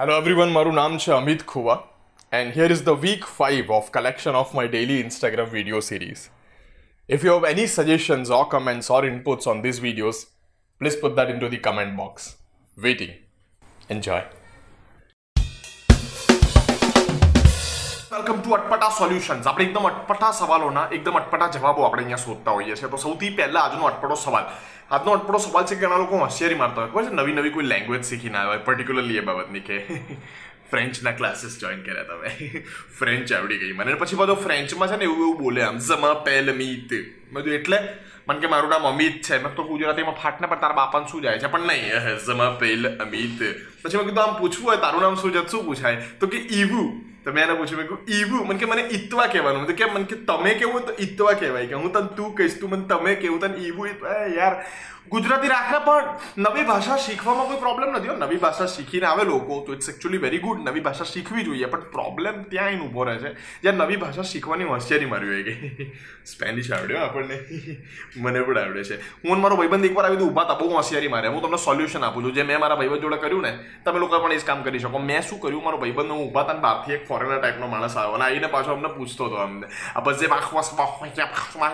[0.00, 1.74] Hello everyone, મારું નામ છે Amit Khuva
[2.38, 6.20] and here is the week 5 of collection of my daily Instagram video series.
[7.14, 10.18] If you have any suggestions or comments or inputs on these videos,
[10.80, 12.36] please put that into the comment box.
[12.86, 13.14] Waiting.
[13.88, 14.22] Enjoy.
[18.17, 22.75] Welcome to Atpata Solutions આપણે એકદમ અટપટા સવાલોના, એકદમ અટપટા જવાબો આપણે અહીંયા શોધતા હોઈએ
[22.75, 22.89] છીએ.
[22.89, 24.43] તો સૌથી પહેલા આજનો અટપટો સવાલ.
[24.91, 26.91] આજનો અટપટો સવાલ છે કે ઘણા લોકો હોશિયારી મારતા હોય.
[26.91, 27.09] ખબર છે?
[27.09, 28.57] નવી નવી કોઈ લેંગ્વેજ શીખીને આવ્યા હોય.
[28.57, 29.77] પર્ટિક્યુલરલી એ બાબતની કે
[30.71, 32.29] ફ્રેન્ચના ક્લાસીસ જોઈન કર્યા તમે.
[32.99, 33.93] ફ્રેન્ચ આવડી ગઈ મને.
[33.93, 36.89] પછી બધો ફ્રેન્ચમાં છે ને એવું એવું બોલે આમ ઝમા પેલ મીત
[37.33, 37.77] બધું એટલે?
[38.27, 39.43] મને કે, મારું નામ અમિત છે.
[39.43, 41.47] મેં તો ગુજરાતીમાં ફાટને પણ તારા બાપાને શું જાય છે?
[41.47, 42.17] પણ નહીં.
[42.25, 43.39] ઝમા પેલ અમિત
[43.85, 45.47] પછી મેં કીધું, આમ પૂછવું હોય, તારું નામ શું છે?
[45.47, 45.95] શું પૂછાય?
[46.19, 49.69] તો કે ઈવું તો મેં એને પૂછ્યું, મેં કહ્યું ઈવું, મને કે મને ઈત્વા કહેવાનું.
[49.69, 51.71] તો કે મને કે તમે કેવું તો ઈતવા કહેવાય.
[51.71, 53.89] કે હું તને તું કહીશ, તું મને તમે કેવું, તને ઈવું
[54.37, 54.55] યાર,
[55.11, 56.07] ગુજરાતી રાખના પણ
[56.45, 58.15] નવી ભાષા શીખવામાં કોઈ પ્રોબ્લેમ નથી હો.
[58.23, 61.85] નવી ભાષા શીખીને આવે લોકો, તો ઇટ્સ એકચ્યુઅલી વેરી ગુડ નવી ભાષા શીખવી જોઈએ, પણ
[61.93, 63.31] પ્રોબ્લેમ ત્યાં એને ઊભો રહે છે.
[63.63, 65.87] જ્યાં નવી ભાષા શીખવાની હોશિયારી મારી હોય ગઈ
[66.31, 67.37] સ્પેનિશ આવડ્યો આપણને.
[68.25, 68.97] મને પણ આવડે છે.
[69.23, 72.27] હું મારો ભાઈબંધ એકવાર આવી દઉં ઊભા હતા, બહુ હોશિયારી મારે હું તમને સોલ્યુશન આપું
[72.27, 72.35] છું.
[72.39, 73.53] જે મેં મારા ભાઈબંધ જોડે કર્યું ને,
[73.85, 75.03] તમે લોકો પણ એ જ કામ કરી શકો.
[75.11, 75.63] મેં શું કર્યું?
[75.69, 78.89] મારો ભાઈબંધ હું ઊભા હતા બહારથી એક ફોરેનર ટાઈપનો માણસ આવ્યો અને આવીને પાછો અમને
[78.91, 79.67] પૂછતો હતો અમને
[80.03, 80.27] બસ જે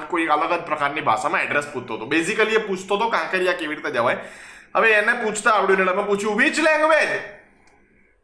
[0.10, 3.92] કોઈ અલગ જ પ્રકારની ભાષામાં એડ્રેસ પૂછતો હતો બેઝિકલી એ પૂછતો હતો કાંકરિયા કેવી રીતે
[3.92, 4.20] જવાય
[4.76, 7.10] હવે એને પૂછતા આવડ્યું એટલે અમે પૂછ્યું વિચ લેંગ્વેજ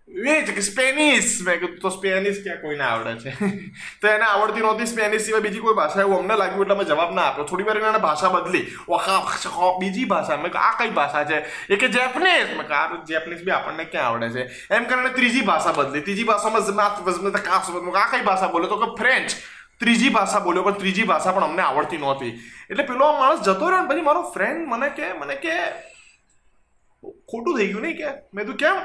[0.10, 3.48] વિચ સ્પેનિશ મેં કીધું તો સ્પેનિશ ક્યાં કોઈને આવડે છે
[4.02, 7.14] તો એને આવડતી નહોતી સ્પેનિશ સિવાય બીજી કોઈ ભાષા એવું અમને લાગ્યું એટલે અમે જવાબ
[7.14, 11.46] ના આપ્યો થોડી વાર એને ભાષા બદલી ઓહા બીજી ભાષા મેં આ કઈ ભાષા છે
[11.70, 15.72] એ કે જેપનીઝ મેં આ જેપનીઝ બી આપણને ક્યાં આવડે છે એમ કરીને ત્રીજી ભાષા
[15.72, 19.32] બદલી ત્રીજી ભાષામાં આ કઈ ભાષા બોલે તો કે ફ્રેન્ચ
[19.80, 22.30] ત્રીજી ભાષા બોલ્યો પણ ત્રીજી ભાષા પણ અમને આવડતી નહોતી
[22.70, 25.56] એટલે પેલો માણસ જતો રહ્યો ને, પછી મારો ફ્રેન્ડ મને કે મને કે,
[27.04, 28.10] ખોટું થઈ ગયું નહીં કે?
[28.34, 28.76] મેં તું કેમ?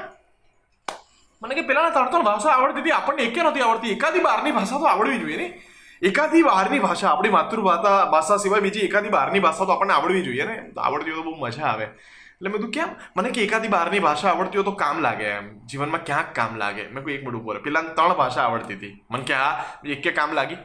[1.41, 3.91] મને કે પેલાને ત્રણ ભાષા આવડતી હતી, આપણને એકે નથી આવડતી.
[3.91, 5.61] એકાદી બહારની ભાષા તો આવડવી જોઈએ ને.
[6.01, 10.45] એકાદી બહારની ભાષા, આપણી માતૃભાષા, ભાષા સિવાય બીજી એકાદી બહારની ભાષા તો આપણને આવડવી જોઈએ
[10.45, 10.61] ને.
[10.77, 11.83] આવડતી હોય તો બહુ મજા આવે.
[11.83, 12.87] એટલે મેં તું કેમ?
[13.17, 15.59] મને કે એકાદી બહારની ભાષા આવડતી હોય તો કામ લાગે એમ.
[15.59, 16.87] જીવનમાં ક્યાંક કામ લાગે.
[16.87, 19.05] મેં કોઈ એક મિનિટ ઉપર પેલા ત્રણ ભાષા આવડતી હતી.
[19.11, 20.57] મને કે આ એક કે કામ લાગી.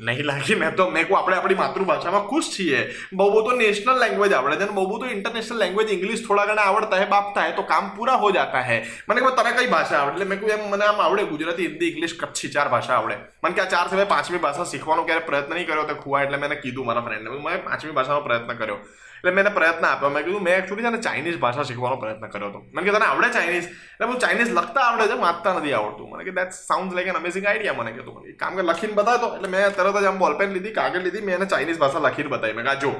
[0.00, 0.54] નહીં લાગી.
[0.54, 2.94] મેં તો, મેં કહું, આપણે આપણી માતૃભાષામાં ખુશ છીએ.
[3.12, 7.04] બહુ તો નેશનલ લેંગ્વેજ આવડે છે બહુ તો ઇન્ટરનેશનલ લેંગ્વેજ ઇંગ્લિશ થોડા ઘણા આવડતા હે
[7.04, 8.78] બાપતા હે તો કામ પૂરા હો જાતા હે.
[9.08, 10.12] મને કહું, તને કઈ ભાષા આવડે?
[10.12, 13.16] એટલે મેં કહું, એમ મને આમ આવડે, ગુજરાતી, હિન્દી ઇંગ્લિશ કચ્છી, ચાર ભાષા આવડે.
[13.44, 16.36] મને કે આ ચાર સિવાય પાંચમી ભાષા શીખવાનો ક્યારે પ્રયત્ન નહીં કર્યો તો ખુવા, એટલે
[16.36, 18.78] મેં કીધું મારા ફ્રેન્ડને મેં પાંચમી ભાષાનો પ્રયત્ન કર્યો.
[19.20, 20.10] એટલે મેં એને પ્રયત્ન આપ્યો.
[20.10, 22.60] મેં કીધું, મેં એકચુઅલી છે ને ચાઇનીઝ ભાષા શીખવાનો પ્રયત્ન કર્યો હતો.
[22.74, 26.10] મને કે તને આવડે ચાઇનીઝ એટલે હું ચાઇનીઝ લખતા આવડે છે વાંચતા નથી આવડતું.
[26.12, 29.32] મને કે that sound like an amazing idea મને કીધું મને કામ કે લખીને બતાવતો.
[29.36, 32.56] એટલે મેં તરત જ આમ બોલપેન લીધી, કાગળ લીધી, મેં એને ચાઇનીઝ ભાષા લખીને બતાવી.
[32.60, 32.94] મેં કહા જો,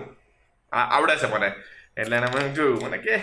[0.73, 1.49] આ આવડે છે મને.
[1.97, 3.15] એટલે એને મેં જોયું મને કે,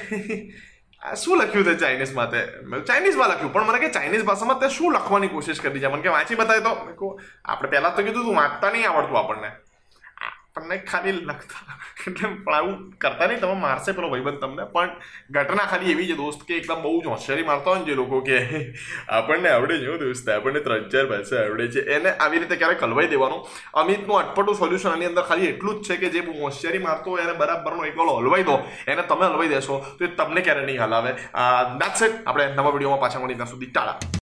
[1.02, 2.40] આ શું લખ્યું છે ચાઇનીઝ માટે
[2.72, 3.53] મેં ચાઇનીઝમાં લખ્યું.
[3.53, 5.88] પણ મને કે ચાઇનીઝ ભાષામાં તે શું લખવાની કોશિશ કરી છે?
[5.94, 6.74] મને કે, વાંચી બતાવી તો.
[7.46, 9.52] આપણે પહેલાં તો કીધું તું, વાંચતા નહીં આવડતું આપણને.
[10.57, 11.75] આપણને ખાલી લખતા
[12.07, 14.66] એટલે પણ આવું કરતા નહીં, તમે મારશે પેલો ભાઈબંધ તમને.
[14.75, 14.91] પણ
[15.35, 18.22] ઘટના ખાલી એવી છે દોસ્ત કે એકદમ બહુ જ હોશિયારી મારતા હોય ને જે લોકો
[18.28, 18.38] કે
[19.17, 21.85] આપણને આવડે છે દોસ્ત, આપણને ત્રણ ચાર ભાષા આવડે છે.
[21.96, 23.41] એને આવી રીતે ક્યારેક કલવાઈ દેવાનું.
[23.81, 27.40] અમિતનું અટપટું સોલ્યુશન આની અંદર ખાલી એટલું જ છે કે જે હોશિયારી મારતો હોય, એને
[27.41, 28.59] બરાબરનો એક વાળો હલવાઈ દો,
[28.91, 31.12] એને તમે હલવાઈ દેશો, તો એ તમને ક્યારે નહીં હલાવે.
[31.81, 34.16] દેટ્સ ઇટ આપણે નવા વિડીયોમાં પાછા મળી ત્યાં સુધી, ટાળા.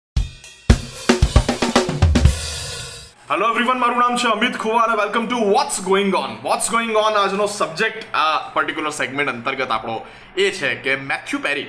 [3.29, 6.97] હેલો એવરીવન મારું નામ છે અમિત ખુવા અને welcome to what's going on what's going
[7.03, 8.25] on આજનો સબ્જેક્ટ આ
[8.57, 9.95] પર્ટિક્યુલર સેગમેન્ટ અંતર્ગત આપણો
[10.43, 11.63] એ છે કે મેથ્યુ પેરી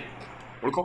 [0.64, 0.82] ઓળખો?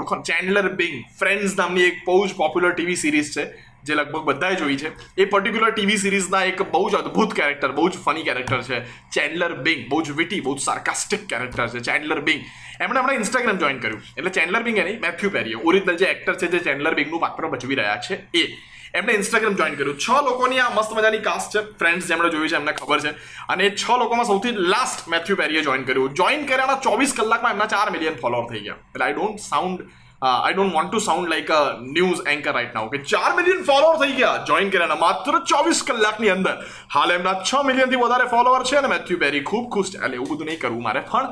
[0.00, 3.46] ઓળખો ચેન્ડલર બિંગ ફ્રેન્ડ્સ નામની એક બહુ જ પોપ્યુલર ટીવી સિરીઝ છે,
[3.84, 4.90] જે લગભગ બધાએ જોઈ છે.
[5.22, 8.82] એ પર્ટિક્યુલર ટીવી સિરીઝના એક બહુ જ અદ્ભુત કેરેક્ટર બહુ જ ફની કેરેક્ટર છે.
[9.16, 11.84] ચેન્ડલર બિંગ બહુ જ વિટી બહુ જ સાર્કાસ્ટિક કેરેક્ટર છે.
[11.88, 12.44] ચેન્ડલર બિંગ
[12.80, 14.04] એમણે હમણાં ઇન્સ્ટાગ્રામ જોઈન કર્યું.
[14.18, 17.82] એટલે ચેન્ડલર બિંગ એની મેથ્યુ પેરી ઓરિજિનલ જે એક્ટર છે, જે ચેન્ડલર બિંગનું પાત્ર ભજવી
[17.82, 18.46] રહ્યા છે, એ.
[18.94, 19.98] એમણે ઇન્સ્ટાગ્રામ જોઈન કર્યું.
[19.98, 21.62] છ લોકોની આ મસ્ત મજાની કાસ્ટ છે.
[21.80, 23.12] ફ્રેન્ડ્સ જેમણે જોયું છે એમને ખબર છે.
[23.48, 26.14] અને છ લોકોમાં સૌથી લાસ્ટ મેથ્યુ પેરીએ જોઈન કર્યું.
[26.14, 28.80] જોઈન કર્યાના ચોવીસ કલાકમાં એમના ચાર મિલિયન ફોલોઅર થઈ ગયા.
[28.94, 29.84] એટલે I don't sound
[30.22, 31.60] I don't want to sound like a
[31.96, 34.44] news anchor right now કે ચાર મિલિયન ફોલોઅર થઈ ગયા.
[34.48, 36.56] જોઈન કર્યાના માત્ર ચોવીસ કલાકની અંદર.
[36.94, 39.98] હાલ એમના છ મિલિયનથી વધારે ફોલોઅર છે અને મેથ્યુ પેરી ખૂબ ખુશ છે.
[40.04, 41.00] એટલે એવું બધું નહીં કરવું મારે.
[41.00, 41.26] પણ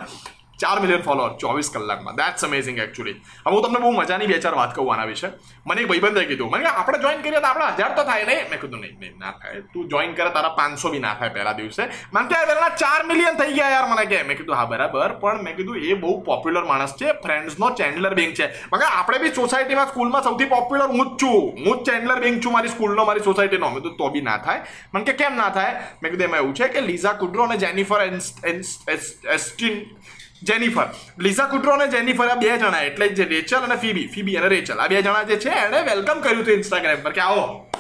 [0.63, 2.17] ચાર મિલિયન ફોલોઅર ચોવીસ કલાકમાં.
[2.21, 5.29] દેટ્સ અમેઝિંગ એકચ્યુઅલી હવે હું તમને બહુ મજાની બે ચાર વાત કહું આના વિશે.
[5.67, 8.61] મને એક ભાઈબંધે કીધું, મને આપણે જોઈન કરીએ તો આપણે હજાર તો થાય નહીં મેં
[8.63, 9.63] કીધું, નહીં નહીં, ના થાય.
[9.75, 11.83] તું જોઈન કરે, તારા પાંચસો બી ના થાય પહેલા દિવસે.
[12.15, 14.23] મને કે પહેલા ચાર મિલિયન થઈ ગયા યાર મને કે.
[14.29, 17.09] મેં કીધું, હા, બરાબર, પણ મેં કીધું, એ બહુ પોપ્યુલર માણસ છે.
[17.27, 18.47] ફ્રેન્ડ્સનો ચેન્ડલર બેંક છે.
[18.73, 21.41] મગર આપણે બી સોસાયટીમાં સ્કૂલમાં સૌથી પોપ્યુલર હું જ છું.
[21.67, 24.61] હું જ ચેન્ડલર બેંક છું, મારી સ્કૂલનો મારી સોસાયટીનો મેં કીધું, તો બી ના થાય.
[24.95, 25.73] મને કે, કેમ ના થાય?
[26.03, 28.01] મેં કીધું, એમાં એવું છે કે લીઝા કુડ્રો અને જેનિફર
[29.37, 29.75] એસ્ટિન
[30.43, 30.87] જેનિફર.
[31.19, 34.07] લિઝા કુટ્રો અને જેનિફર આ બે જણા, એટલે જે રેચલ અને ફીબી.
[34.07, 34.79] ફીબી અને રેચલ.
[34.79, 37.71] આ બે જણા જે છે, એણે વેલકમ કર્યું હતું ઇન્સ્ટાગ્રામ પર કે આવો.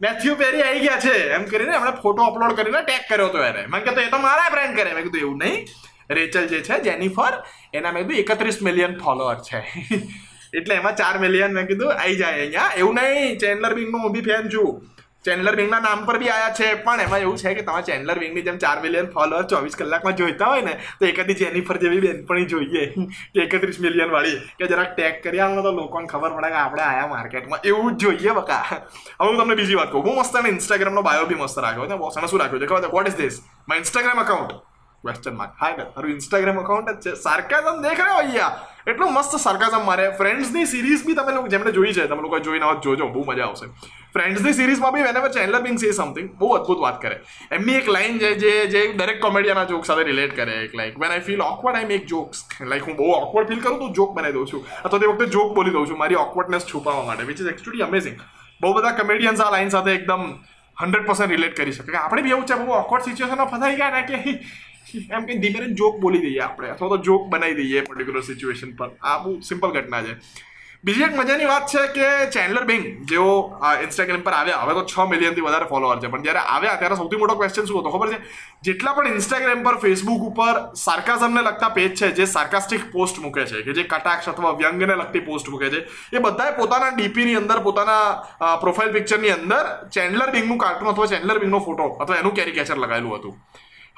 [0.00, 1.30] મેથ્યુ પેરી આવી ગયા છે.
[1.30, 3.66] એમ કરીને એમણે ફોટો અપલોડ કરીને ટેગ કર્યો હતો એને.
[3.66, 4.94] મેં કીધું, એ તો મારા ફ્રેન્ડ કરે.
[4.94, 5.66] મેં કીધું, એવું નહીં.
[6.10, 7.44] રેચલ જે છે, જેનિફર,
[7.74, 9.64] એના મેં કીધું, એકત્રીસ મિલિયન ફોલોઅર છે.
[10.58, 12.72] એટલે એમાં ચાર મિલિયન મેં કીધું આવી જાય અહીંયા.
[12.76, 14.90] એવું નહીં ચેન્ડલર બિંગનો હું બી ફેન છું.
[15.24, 18.42] ચેન્ડલર વિંગના નામ પર બી આયા છે, પણ એમાં એવું છે કે તમે ચેન્ડલર વિંગની
[18.42, 22.86] જેમ ચાર મિલિયન ફોલોઅર ચોવીસ કલાકમાં જોઈતા હોય ને, તો એકાદી જેનિફર જેવી બેનપણી જોઈએ.
[23.34, 26.82] કે એકત્રીસ મિલિયન વાળી, કે જરાક ટેગ કરી આવો તો લોકોને ખબર પડે કે આપણે
[26.82, 27.60] આયા માર્કેટમાં.
[27.64, 28.64] એવું જ જોઈએ બકા.
[29.20, 30.02] હવે હું તમને બીજી વાત કહું.
[30.02, 31.96] હું મસ્ત ઇન્સ્ટાગ્રામનો બાયો બી મસ્ત રાખ્યો છે.
[31.96, 32.66] બોસ શું રાખ્યું છે?
[32.66, 34.69] ખબર what is this my Instagram account
[35.04, 37.12] question mark hi બેન તારું ઇન્સ્ટાગ્રામ અકાઉન્ટ જ છે.
[37.22, 38.50] સાર્કાઝમ દેખ રહ્યો અહીંયા.
[38.90, 40.04] એટલું મસ્ત સાર્કાઝમ મારે.
[40.18, 43.08] ફ્રેન્ડ્સની સિરીઝ બી તમે લોકો જેમને જોઈ છે, તમે લોકો જોઈને આવો જોજો.
[43.14, 43.66] બહુ મજા આવશે.
[44.16, 47.16] ફ્રેન્ડ્સની સિરીઝમાં be whenever Chandler Bing say something બહુ અદ્ભુત વાત કરે.
[47.58, 50.58] એમની એક લાઈન છે જે જે દરેક કોમેડિયાના જોક સાથે રિલેટ કરે.
[50.64, 53.78] એક like when I feel awkward I make jokes like હું બહુ ઓકવર્ડ ફીલ કરું,
[53.78, 54.66] તો જોક બનાવી દઉં છું.
[54.84, 55.98] અથવા તે વખતે જોક બોલી દઉં છું.
[55.98, 58.16] મારી ઓકવર્ડનેસ છુપાવવા માટે વિચ ઇઝ એકચ્યુઅલી અમેઝિંગ
[58.60, 60.24] બહુ બધા કમેડિયન્સ આ લાઈન સાથે એકદમ
[60.76, 61.96] હંડ્રેડ પર્સન્ટ રિલેટ કરી શકે.
[61.96, 64.16] આપણે બી એવું છે, બહુ ઓકવર્ડ સિચ્યુએશનમાં ફસાઈ ગયા ને કે
[65.16, 68.90] એમ કે ધીમે જોક બોલી દઈએ આપણે, અથવા તો જોક બનાવી દઈએ પર્ટિક્યુલર સિચ્યુએશન પર.
[69.02, 70.14] આ બહુ સિમ્પલ ઘટના છે.
[70.84, 73.32] બીજી એક મજાની વાત છે કે ચેન્ડલર બિંગ જેઓ
[73.86, 76.08] ઇન્સ્ટાગ્રામ પર આવ્યા, હવે તો છ મિલિયનથી વધારે ફોલોઅર છે.
[76.12, 77.90] પણ જ્યારે આવ્યા, ત્યારે સૌથી મોટો ક્વેશ્ચન શું હતો?
[77.94, 78.18] ખબર છે?
[78.68, 80.54] જેટલા પણ ઇન્સ્ટાગ્રામ પર ફેસબુક ઉપર
[80.86, 85.26] સાર્કાઝમને લગતા પેજ છે, જે સાર્કાસ્ટિક પોસ્ટ મૂકે છે, કે જે કટાક્ષ અથવા વ્યંગને લગતી
[85.28, 85.80] પોસ્ટ મૂકે છે,
[86.16, 89.64] એ બધાએ પોતાના ડીપીની અંદર, પોતાના પ્રોફાઇલ પિક્ચરની અંદર
[89.94, 93.36] ચેન્ડલર બિંગનું કાર્ટૂન અથવા ચેન્ડલર બિંગનો ફોટો અથવા એનું કેરિકેચર લગાવેલું હતું.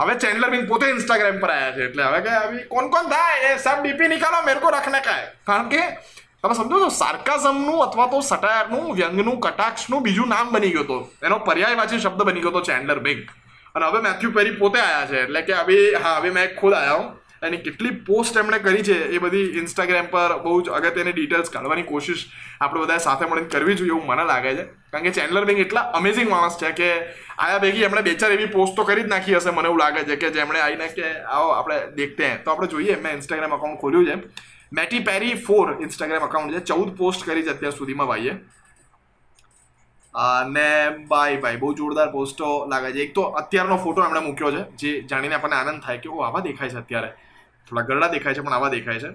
[0.03, 3.37] હવે ચેન્ડલર બિન પોતે ઇન્સ્ટાગ્રામ પર આવ્યા છે, એટલે હવે કે અભી કોણ કોણ થાય?
[3.49, 5.83] એ સબ ડીપી નિકાલો મેરે કો રખને કા કારણ કે,
[6.43, 10.99] તમે સમજો છો સાર્કાઝમનું અથવા તો સટાયરનું વ્યંગનું, કટાક્ષનું બીજું નામ બની ગયો હતો.
[11.27, 13.23] એનો પર્યાયવાચી શબ્દ બની ગયો હતો ચેન્ડલર બિંગ
[13.75, 16.99] અને હવે મેથ્યુ પેરી પોતે આવ્યા છે, એટલે કે હવે હા હવે મેં ખુદ આવ્યા
[16.99, 17.07] હું.
[17.43, 21.83] એની કેટલી પોસ્ટ એમણે કરી છે એ બધી ઇન્સ્ટાગ્રામ પર બહુ જ અગત્યની ડિટેલ્સ કાઢવાની
[21.83, 22.23] કોશિશ
[22.61, 24.65] આપણે બધા સાથે મળીને કરવી જોઈએ એવું મને લાગે છે.
[24.65, 26.89] કારણ કે ચેન્ડલર બિંગ એટલા અમેઝિંગ માણસ છે કે
[27.39, 30.05] આયા ભેગી એમણે બે ચાર એવી પોસ્ટ તો કરી જ નાખી હશે મને એવું લાગે
[30.05, 32.37] છે કે જેમણે આવીને કે આવો આપણે દેખતે હે.
[32.37, 34.17] તો આપણે જોઈએ, મેં ઇન્સ્ટાગ્રામ અકાઉન્ટ ખોલ્યું છે.
[34.73, 36.61] મેટી પેરી ફોર ઇન્સ્ટાગ્રામ અકાઉન્ટ છે.
[36.61, 38.35] ચૌદ પોસ્ટ કરી છે અત્યાર સુધીમાં ભાઈએ.
[40.15, 40.69] અને
[41.09, 42.99] બાય ભાઈ બહુ જોરદાર પોસ્ટો લાગે છે.
[42.99, 46.41] એક તો અત્યારનો ફોટો એમણે મૂક્યો છે, જે જાણીને આપણને આનંદ થાય કે ઓ આવા
[46.41, 47.13] દેખાય છે અત્યારે.
[47.73, 49.11] થોડા ગરડા દેખાય છે, પણ આવા દેખાય છે.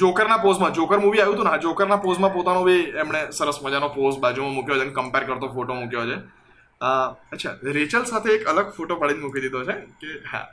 [0.00, 4.18] જોકરના પોઝમાં, જોકર મૂવી આવ્યું હતું ને જોકરના પોઝમાં પોતાનો બી એમણે સરસ મજાનો પોઝ
[4.24, 6.16] બાજુમાં મૂક્યો છે અને કમ્પેર કરતો ફોટો મૂક્યો છે.
[7.34, 10.44] અચ્છા, રેચલ સાથે એક અલગ ફોટો પાડીને મૂકી દીધો છે, કે હા,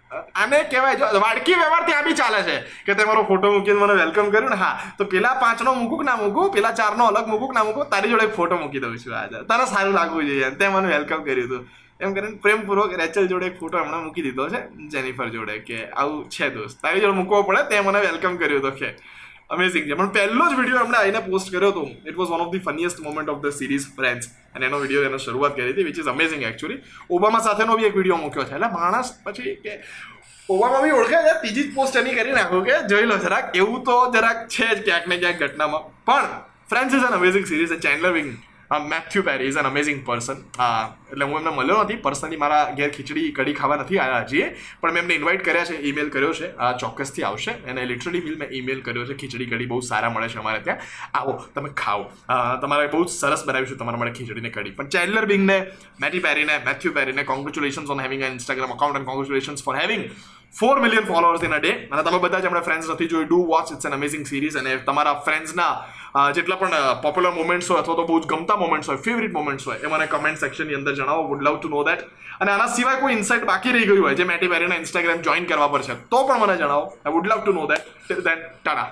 [0.42, 2.56] આને કહેવાય, જો વાડકી વ્યવહાર ત્યાં બી ચાલે છે,
[2.86, 6.18] કે તે મારો ફોટો મૂકીને મને વેલકમ કર્યું ને, હા, તો પેલા પાંચનો મૂકું ના
[6.24, 9.38] મૂકું, પેલા ચારનો અલગ મૂકું ના મૂકું, તારી જોડે ફોટો મૂકી દઉં છું આજે.
[9.50, 11.62] તને સારું લાગવું જોઈએ તે મને વેલકમ કર્યું હતું.
[12.06, 14.62] એમ કરીને પ્રેમપૂર્વક રેચલ જોડે એક ફોટો હમણાં મૂકી દીધો છે,
[14.94, 16.82] જેનિફર જોડે, કે આવું છે દોસ્ત.
[16.84, 18.90] તારી જોડે મૂકવો પડે, તે મને વેલકમ કર્યો હતો કે
[19.50, 19.96] અમેઝિંગ છે.
[19.96, 23.00] પણ પહેલો જ વીડિયો હમણાં આવીને પોસ્ટ કર્યો હતો it was one of the funniest
[23.08, 26.44] moment of the series Friends અને એનો વીડિયો એનો શરૂઆત કરી હતી which is amazing
[26.52, 26.82] actually
[27.18, 28.56] Obama સાથેનો બી એક વીડિયો મૂક્યો છે.
[28.56, 29.74] એટલે માણસ પછી કે
[30.50, 33.84] ઓબામા બી ઓળખાય છે, ત્રીજી જ પોસ્ટ એની કરી નાખો કે જોઈ લો જરાક, એવું
[33.84, 35.84] તો જરાક છે જ ક્યાંક ને ક્યાંક ઘટનામાં.
[36.08, 36.34] પણ
[36.72, 38.30] Friends is an amazing series Chandler Bing
[38.80, 40.38] Matthew Perry is an amazing person
[41.12, 41.96] એટલે હું એમને મળ્યો નથી.
[41.96, 44.44] પર્સનલી મારા ઘેર ખીચડી, કઢી ખાવા નથી આવ્યા હજી
[44.82, 46.56] પણ મેં એમને ઇન્વાઇટ કર્યા છે ઈમેલ કર્યો છે.
[46.56, 47.52] આ ચોક્કસથી આવશે.
[47.52, 49.14] અને લિટરલી મિલ મેં ઈમેલ કર્યો છે.
[49.14, 50.78] ખીચડી, કઢી બહુ સારા મળે છે અમારે ત્યાં.
[51.14, 52.04] આવો, તમે ખાઓ.
[52.62, 54.72] તમારે બહુ સરસ બનાવીશું તમારા માટે ખીચડીને કઢી.
[54.72, 55.58] પણ ચેન્ડલર બિંગને
[56.02, 60.10] મેટી પેરીને Matthew પેરીને congratulations on having Instagram account and congratulations for having
[60.60, 63.40] four million followers in a day અને તમે બધા જ આપણે ફ્રેન્ડ્સ નથી જોયું do
[63.52, 65.72] watch it's an amazing series અને તમારા ફ્રેન્ડ્સના
[66.38, 69.80] જેટલા પણ પોપ્યુલર મોમેન્ટ્સ હોય અથવા તો બહુ જ ગમતા મોમેન્ટ્સ હોય ફેવરિટ મોમેન્ટ્સ હોય,
[69.86, 71.24] એ મને કમેન્ટ સેક્શનની અંદર જણાવો.
[71.30, 72.02] Would love to know that
[72.42, 75.72] અને આના સિવાય કોઈ ઇન્સાઇટ બાકી રહી ગયું હોય, જે મેટી બેરીના ઇન્સ્ટાગ્રામ જોઈન કરવા
[75.74, 76.86] પર છે, તો પણ મને જણાવો.
[77.06, 78.90] I would love to know that then tata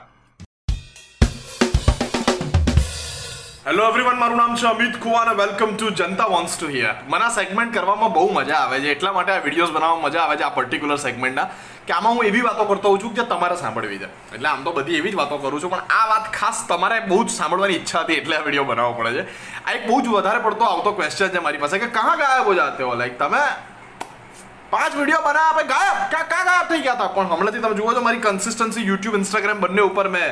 [3.66, 7.26] hello everyone મારું નામ છે અમિત કુવા અને welcome to Janta wants to hear મને
[7.26, 10.46] આ સેગમેન્ટ કરવામાં બહુ મજા આવે છે, એટલા માટે આ વિડીયોઝ બનાવવામાં મજા આવે છે
[10.48, 11.46] આ પર્ટિક્યુલર સેગમેન્ટના
[11.86, 14.10] કે આમાં હું એવી વાતો કરતો હોઉં છું જે તમારે સાંભળવી છે.
[14.34, 17.20] એટલે આમ તો બધી એવી જ વાતો કરું છું, પણ આ વાત ખાસ તમારે બહુ
[17.28, 19.24] જ સાંભળવાની ઈચ્છા હતી એટલે આ વીડિયો બનાવવો પડે છે.
[19.68, 22.58] આ એક બહુ જ વધારે પડતો આવતો ક્વેશ્ચન છે મારી પાસે કે કાં ગાયબ હો
[22.64, 22.92] જાતે હો?
[23.04, 23.46] લાઈક તમે
[24.74, 26.04] પાંચ વીડિયો બનાવ્યા આપણે ગાયબ?
[26.12, 27.14] ક્યાં ક્યાં ગાયબ થઈ ગયા હતા?
[27.16, 30.30] પણ હમણાંથી તમે જુઓ છો, મારી કન્સિસ્ટન્સી યુટ્યુબ ઇન્સ્ટાગ્રામ બંને ઉપર મેં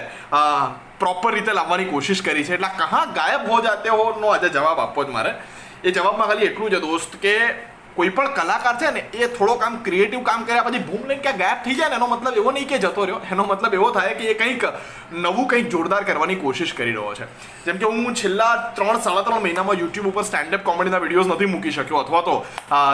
[1.00, 2.54] પ્રોપર રીતે લાવવાની કોશિશ કરી છે.
[2.60, 5.34] એટલે કહા ગાયબ હો જાતે હો નો આજે જવાબ આપવો જ મારે.
[5.84, 7.36] એ જવાબમાં ખાલી એટલું છે દોસ્ત કે
[7.96, 11.40] કોઈ પણ કલાકાર છે ને, એ થોડો કામ ક્રિએટિવ કામ કર્યા પછી બૂમ લઈને ક્યાં
[11.40, 13.20] ગાયબ થઈ જાય ને, એનો મતલબ એવો નહીં કે જતો રહ્યો.
[13.34, 14.64] એનો મતલબ એવો થાય કે એ કંઈક
[15.26, 17.28] નવું કંઈક જોરદાર કરવાની કોશિશ કરી રહ્યો છે.
[17.66, 21.74] જેમ કે હું છેલ્લા ત્રણ સાડા ત્રણ મહિનામાં યુટ્યુબ ઉપર સ્ટેન્ડઅપ કોમેડીના વિડીયોઝ નથી મૂકી
[21.78, 22.00] શક્યો.
[22.04, 22.36] અથવા તો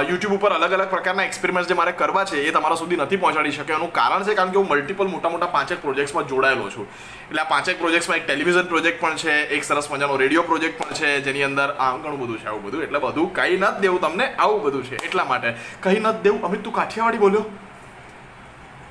[0.09, 3.55] યુટ્યુબ ઉપર અલગ અલગ પ્રકારના એક્સપેરિમેન્ટ જે મારે કરવા છે એ તમારા સુધી નથી પહોંચાડી
[3.59, 3.77] શક્યો.
[3.81, 6.87] એનું કારણ છે કારણ કે હું મલ્ટિપલ મોટા મોટા પાંચેક પ્રોજેક્ટ્સમાં જોડાયેલો છું.
[7.29, 10.93] એટલે આ પાંચેક પ્રોજેક્ટ્સમાં એક ટેલિવિઝન પ્રોજેક્ટ પણ છે, એક સરસ મજાનો રેડિયો પ્રોજેક્ટ પણ
[10.93, 12.83] છે, જેની અંદર આ ઘણું બધું છે, આવું બધું.
[12.83, 15.53] એટલે બધું કંઈ નથી દેવું તમને આવું બધું છે, એટલા માટે.
[15.81, 16.43] કંઈ નથી દેવું.
[16.43, 17.45] અમિત, તું કાઠિયાવાડી બોલ્યો.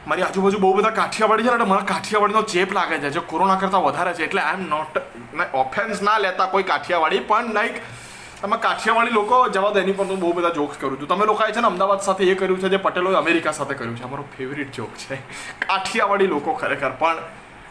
[0.07, 3.11] મારી આજુબાજુ બહુ બધા કાઠિયાવાડી છે એટલે મને કાઠિયાવાડીનો ચેપ લાગે છે.
[3.11, 4.99] જે કોરોના કરતાં વધારે છે, એટલે આઈ એમ નોટ
[5.53, 7.75] ઓફેન્સ ના લેતા કોઈ કાઠિયાવાડી, પણ લાઈક
[8.43, 11.09] તમે કાઠિયાવાડી લોકો જવા દો એની પર હું બહુ બધા જોક્સ કરું છું.
[11.09, 14.03] તમે લોકોએ છે ને અમદાવાદ સાથે એ કર્યું છે, જે પટેલોએ અમેરિકા સાથે કર્યું છે.
[14.03, 15.17] અમારો ફેવરિટ જોક છે.
[15.67, 17.17] કાઠિયાવાડી લોકો ખરેખર, પણ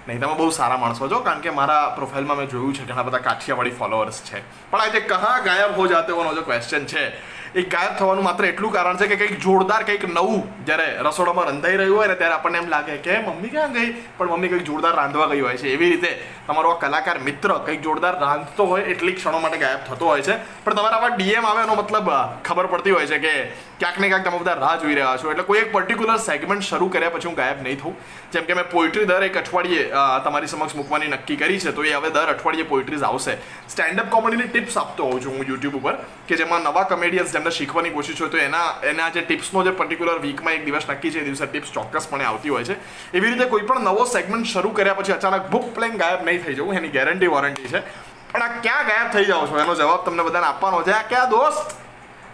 [0.07, 3.17] નહીં, તમે બહુ સારા માણસો છો, કારણ કે મારા પ્રોફાઇલમાં મેં જોયું છે, ઘણા બધા
[3.17, 4.69] કાઠિયાવાડી ફોલોઅર્સ છે.
[4.71, 7.33] પણ આજે કહા ગાયબ હો જાતે હોનો જો ક્વેશ્ચન છે.
[7.55, 11.77] એ ગાયબ થવાનું માત્ર એટલું કારણ છે કે કંઈક જોરદાર, કંઈક નવું જ્યારે રસોડામાં રંધાઈ
[11.81, 13.89] રહ્યું હોય ને ત્યારે આપણને એમ લાગે કે મમ્મી ક્યાં ગઈ?
[14.17, 15.67] પણ મમ્મી કંઈક જોરદાર રાંધવા ગઈ હોય છે.
[15.75, 16.11] એવી રીતે
[16.47, 20.37] તમારો આ કલાકાર મિત્ર કંઈક જોરદાર રાંધતો હોય એટલી ક્ષણો માટે ગાયબ થતો હોય છે.
[20.65, 22.09] પણ તમારા આવા ડીએમ આવે એનો મતલબ
[22.49, 23.35] ખબર પડતી હોય છે કે
[23.83, 25.31] ક્યાંક ને ક્યાંક તમે બધા રાહ જોઈ રહ્યા છો.
[25.35, 27.93] એટલે કોઈ એક પર્ટિક્યુલર સેગમેન્ટ શરૂ કર્યા પછી હું ગાયબ નહીં થઉં.
[28.33, 29.85] જેમ કે મેં પોઇટ્રી દર એક અઠવાડિયે
[30.25, 33.37] તમારી સમક્ષ મૂકવાની નક્કી કરી છે, તો એ હવે દર અઠવાડિયે પોઇટ્રીઝ આવશે.
[33.75, 35.95] સ્ટેન્ડઅપ કોમેડીની ટિપ્સ આપતો હોઉં છું હું યુટ્યુબ ઉપર,
[36.27, 40.21] કે જેમાં નવા કમેડિયન્સ જેમને શીખવાની કોશિશ હોય તો એના એના જે ટિપ્સનો જે પર્ટિક્યુલર
[40.21, 42.77] વીકમાં એક દિવસ નક્કી છે, એ દિવસે ટિપ્સ ચોક્કસપણે આવતી હોય છે.
[43.13, 46.55] એવી રીતે કોઈ પણ નવો સેગમેન્ટ શરૂ કર્યા પછી અચાનક બુક પ્લેન ગાયબ નહીં થઈ
[46.55, 47.83] જવું, એની ગેરંટી વોરંટી છે.
[48.31, 49.59] પણ આ ક્યાં ગાયબ થઈ જાઓ છો?
[49.59, 50.91] એનો જવાબ તમને બધાને આપવાનો છે.
[50.91, 51.75] આ ક્યાં દોસ્ત?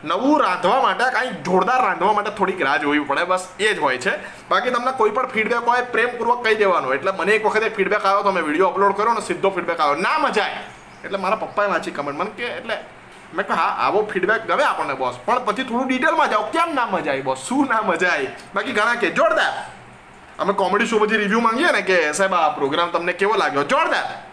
[0.03, 3.97] નવું રાંધવા માટે, કાંઈ જોરદાર રાંધવા માટે થોડીક રાહ જોવી પડે, બસ એ જ હોય
[3.97, 4.13] છે.
[4.49, 6.93] બાકી તમને કોઈ પણ ફીડબેક હોય, પ્રેમપૂર્વક કહી દેવાનું.
[6.93, 10.01] એટલે મને એક વખતે ફીડબેક આવ્યો તો મેં વીડિયો અપલોડ કર્યો ને સીધો ફીડબેક આવ્યો.
[10.01, 10.63] ના મજા આવે
[11.03, 12.75] એટલે મારા પપ્પાએ વાંચી કમેન્ટ મને કે, એટલે
[13.33, 16.85] મેં કહ્યું, હા, આવો ફીડબેક ગમે આપણને બોસ પણ પછી થોડું ડિટેલમાં જાઓ, કેમ ના
[16.85, 18.27] મજા આવી બોસ શું ના મજા આવી?
[18.55, 19.53] બાકી ઘણા કે, જોરદાર.
[20.39, 23.63] અમે કોમેડી શો પછી રિવ્યૂ માંગીએ ને કે, સાહેબ, આ પ્રોગ્રામ તમને કેવો લાગ્યો?
[23.63, 24.28] જોરદાર.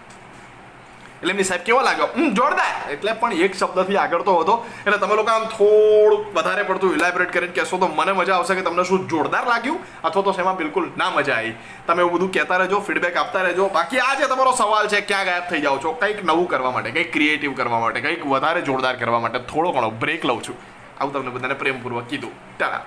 [1.17, 2.07] એટલે એમની સાહેબ કેવો લાગ્યો?
[2.17, 2.91] હમ જોરદાર.
[2.91, 4.67] એટલે પણ એક શબ્દથી આગળ તો હતો.
[4.87, 8.63] એટલે તમે લોકો આમ થોડુંક વધારે પડતું ઇલેબરેટ કરીને કહેશો તો મને મજા આવશે કે
[8.63, 9.79] તમને શું જોરદાર લાગ્યું?
[10.05, 11.55] અથવા તો શેમાં બિલકુલ ના મજા આવી.
[11.87, 13.69] તમે એવું બધું કહેતા રહેજો ફીડબેક આપતા રહેજો.
[13.69, 15.93] બાકી આ જે તમારો સવાલ છે, ક્યાં ગાયબ થઈ જાઓ છો?
[15.93, 19.91] કંઈક નવું કરવા માટે, કંઈક ક્રિએટિવ કરવા માટે, કંઈક વધારે જોરદાર કરવા માટે થોડો ઘણો
[19.91, 20.57] બ્રેક લઉં છું.
[21.01, 22.31] આવું તમને બધાને પ્રેમપૂર્વક કીધું.
[22.59, 22.81] Tata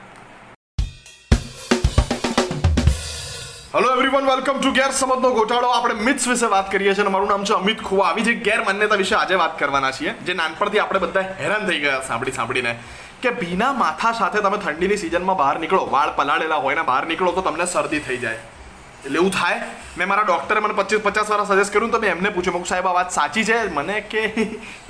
[3.74, 5.68] hello everyone welcome to ગેર સમજનો ગોટાળો.
[5.68, 8.08] આપણે મિથ્સ વિશે વાત કરીએ છીએ મારું નામ છે અમિત ખુવા.
[8.08, 11.80] આવી જે ગેર માન્યતા વિશે આજે વાત કરવાના છીએ, જે નાનપણથી આપણે બધા હેરાન થઈ
[11.80, 12.76] ગયા, સાંભળી સાંભળીને.
[13.22, 17.32] કે ભીના માથા સાથે તમે ઠંડીની સિઝનમાં બહાર નીકળો, વાળ પલાળેલા હોય ને બહાર નીકળો
[17.32, 18.40] તો તમને શરદી થઈ જાય.
[19.06, 19.62] એટલે એવું થાય.
[19.98, 22.88] મેં મારા ડૉક્ટરે મને પચીસ પચાસ વાર સજેસ્ટ કર્યું તો મેં એમને પૂછ્યું મૂક સાહેબ,
[22.88, 23.62] આ વાત સાચી છે?
[23.74, 24.26] મને કે,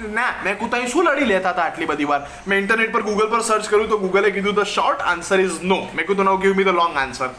[0.10, 2.22] ના, મેં કુતા શું લડી લેતા હતા આટલી બધી વાર?
[2.48, 5.82] મેં ઇન્ટરનેટ પર ગૂગલ પર સર્ચ કર્યું તો ગૂગલે કીધું the short answer is no
[5.96, 7.30] મેં કીધું no give me the long answer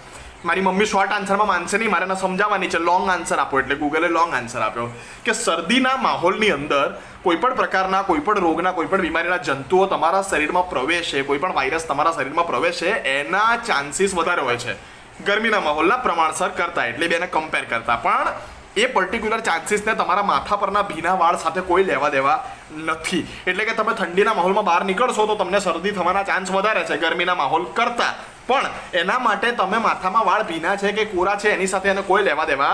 [0.45, 2.79] મારી મમ્મી શોર્ટ આન્સરમાં માનશે નહીં, મારે સમજાવવાની છે.
[2.79, 4.87] લોંગ આન્સર આપો, એટલે ગૂગલે લોંગ આન્સર આપ્યો.
[5.25, 11.23] કે શરદીના માહોલની અંદર કોઈપણ પ્રકારના કોઈપણ રોગના, કોઈ પણ બીમારીના જંતુઓ તમારા શરીરમાં પ્રવેશે,
[11.23, 14.77] કોઈ પણ વાયરસ તમારા શરીરમાં પ્રવેશે, એના ચાન્સીસ વધારે હોય છે.
[15.27, 17.97] ગરમીના માહોલના પ્રમાણસર કરતા, એટલે બેને કમ્પેર કરતા.
[17.97, 18.33] પણ
[18.77, 22.41] એ પર્ટિક્યુલર ચાન્સીસને તમારા માથા પરના ભીના વાળ સાથે કોઈ લેવા દેવા
[22.87, 23.27] નથી.
[23.47, 27.35] એટલે કે તમે ઠંડીના માહોલમાં બહાર નીકળશો તો તમને શરદી થવાના ચાન્સ વધારે છે ગરમીના
[27.35, 28.15] માહોલ કરતાં.
[28.51, 32.23] પણ એના માટે તમે માથામાં વાળ ભીના છે કે કોરા છે એની સાથે એને કોઈ
[32.29, 32.73] લેવા દેવા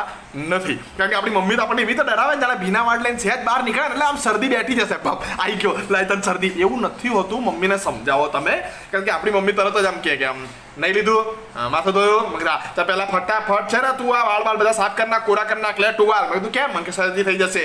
[0.49, 0.76] નથી.
[0.99, 3.40] કારણ કે આપણી મમ્મી તો આપણને એવી તો ડરાવે ને જાણે ભીના વાળ લઈને સહેજ
[3.45, 4.99] બહાર નીકળે એટલે આમ શરદી બેઠી જશે.
[5.04, 5.75] બાપ આવી ગયો.
[5.90, 6.52] લાય તને શરદી.
[6.64, 8.54] એવું નથી હોતું મમ્મીને સમજાવો તમે.
[8.90, 10.40] કારણ કે આપણી મમ્મી તરત જ આમ કે, આમ
[10.78, 11.23] નહીં લીધું.
[11.71, 12.30] માથું ધોયું.
[12.33, 15.45] મગરા તો પહેલાં ફટાફટ છે ને તું આ વાળ વાળ બધા સાફ કરી નાખ, કોરા
[15.45, 15.80] કરી નાખ.
[15.80, 16.25] લે, ટુવાલ.
[16.25, 16.71] મેં કીધું, કેમ?
[16.75, 17.64] મને કે શરદી થઈ જશે.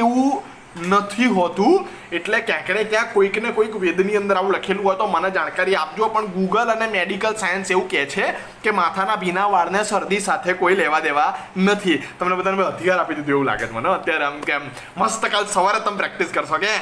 [0.00, 4.96] એવું નથી હોતું, એટલે ક્યાંક ને ક્યાંક કોઈક ને કોઈક વેદની અંદર આવું લખેલું હોય
[4.96, 6.08] તો મને જાણકારી આપજો.
[6.08, 10.76] પણ ગૂગલ અને મેડિકલ સાયન્સ એવું કહે છે કે માથાના ભીના વાળને શરદી સાથે કોઈ
[10.76, 11.98] લેવા દેવા નથી.
[12.18, 13.88] તમને બધાને અધિકાર આપી દીધું એવું લાગે છે મને.
[13.94, 14.62] અત્યારે આમ કેમ
[14.96, 16.74] મસ્ત કાલ સવારે તમે પ્રેક્ટિસ કરશો કે?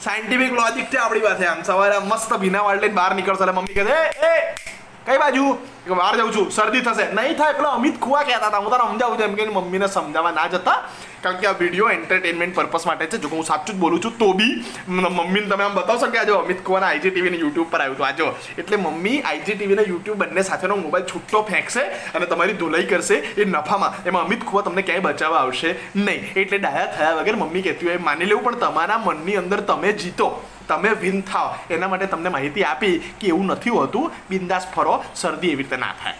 [0.00, 1.44] સાયન્ટિફિક લોજિક છે આપણી પાસે.
[1.46, 3.98] આમ સવારે મસ્ત ભીના વાળ લઈને બહાર નીકળશો એટલે મમ્મી કહે
[4.30, 4.34] એ
[5.06, 5.46] કઈ બાજુ?
[5.88, 6.50] બહાર જાઉં છું.
[6.50, 7.06] શરદી થશે.
[7.16, 8.62] નહીં થાય એટલે અમિત ખુવા કહેતા હતા.
[8.64, 9.24] હું તારા સમજાવું છું.
[9.24, 10.76] એમ કે મમ્મીને સમજાવવા ના જતા.
[11.24, 13.18] કારણ કે આ વીડિયો એન્ટરટેનમેન્ટ પર્પઝ માટે છે.
[13.24, 14.54] જો હું સાચું જ બોલું છું, તો બી
[14.88, 18.06] મમ્મીને તમે આમ બતાવશો કે આજે અમિત કુવાના આઈજી ટીવીને યુટ્યુબ પર આવ્યું હતું.
[18.06, 18.26] આજો
[18.62, 21.84] એટલે મમ્મી આઈજી ટીવીને યુટ્યુબ બંને સાથેનો મોબાઈલ છૂટો ફેંકશે
[22.16, 23.92] અને તમારી ધોલાઈ કરશે એ નફામાં.
[24.06, 26.26] એમાં અમિત ખુવા તમને ક્યાંય બચાવવા આવશે નહીં.
[26.42, 30.28] એટલે ડાયા થયા વગર મમ્મી કહેતી હોય, માની લેવું, પણ તમારા મનની અંદર તમે જીતો.
[30.68, 34.10] તમે વિન થાવ એના માટે તમને માહિતી આપી કે એવું નથી હોતું.
[34.30, 35.04] બિંદાસ ફરો.
[35.14, 36.14] શરદી એવી રીતે ના થાય.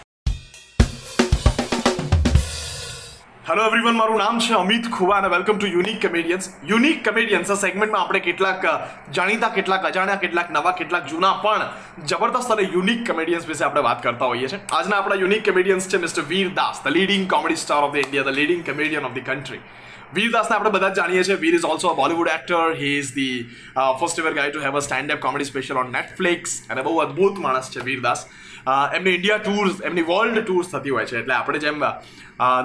[3.49, 7.53] હેલો એવરીવન મારું નામ છે અમિત ખુવા અને welcome to unique comedians unique comedians આ
[7.53, 8.65] સેગમેન્ટમાં આપણે કેટલાક
[9.11, 14.03] જાણીતા કેટલાક, અજાણ્યા કેટલાક, નવા કેટલાક, જૂના પણ જબરદસ્ત અને યુનિક કમેડિયન્સ વિશે આપણે વાત
[14.03, 14.59] કરતા હોઈએ છીએ.
[14.71, 18.23] આજના આપણા યુનિક કમેડિયન્સ છે mister Vir Das the leading comedy star of the India
[18.23, 19.59] the leading comedian of the country
[20.13, 21.35] Vir દાસને આપણે બધા જાણીએ છીએ.
[21.35, 23.37] Vir is also a Bollywood actor he is the
[23.99, 27.39] first ever guy to have a stand up comedy special on Netflix અને બહુ અદ્ભુત
[27.47, 28.27] માણસ છે વીરદાસ.
[28.97, 31.17] એમની ઇન્ડિયા ટૂર્સ એમની વર્લ્ડ ટૂર્સ થતી હોય છે.
[31.19, 31.83] એટલે આપણે જેમ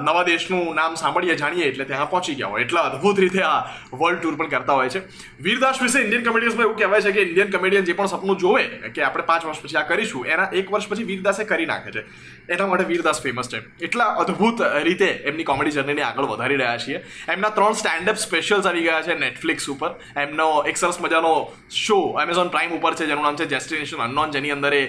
[0.05, 2.63] નવા દેશનું નામ સાંભળીએ, જાણીએ, એટલે ત્યાં પહોંચી ગયા હોય.
[2.65, 3.59] એટલા અદ્ભુત રીતે આ
[3.99, 5.01] વર્લ્ડ ટૂર પણ કરતા હોય છે.
[5.45, 8.63] વીરદાસ વિશે ઇન્ડિયન કમેડિયન્સમાં એવું કહેવાય છે કે ઇન્ડિયન કમેડિયન જે પણ સપનું જોવે,
[8.95, 12.03] કે આપણે પાંચ વર્ષ પછી આ કરીશું, એના એક વર્ષ પછી વીરદાસે કરી નાખે છે.
[12.49, 13.61] એના માટે વીરદાસ ફેમસ છે.
[13.87, 16.99] એટલા અદ્ભુત રીતે એમની કોમેડી જર્નીને આગળ વધારી રહ્યા છીએ.
[17.31, 19.91] એમના ત્રણ સ્ટેન્ડઅપ સ્પેશિયલ્સ આવી ગયા છે નેટફ્લિક્સ ઉપર.
[20.23, 21.33] એમનો એક સરસ મજાનો
[21.69, 24.81] શો એમેઝોન પ્રાઇમ ઉપર છે, જેનું નામ છે ડેસ્ટિનેશન અનનોન જેની અંદર એ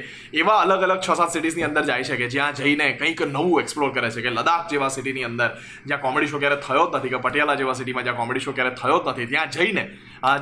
[0.42, 4.11] એવા અલગ અલગ છ સાત સિટીઝની અંદર જાય છે જ્યાં જઈને કંઈક નવું એક્સપ્લોર કરે
[4.11, 5.50] છે કે લદાખ જેવા સિટીની અંદર,
[5.87, 8.75] જ્યાં કોમેડી શો ક્યારે થયો જ નથી, કે પટિયાલા જેવા સિટીમાં જ્યાં કોમેડી શો ક્યારે
[8.80, 9.84] થયો જ નથી, ત્યાં જઈને